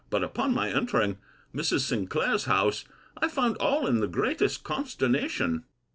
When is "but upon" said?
0.09-0.55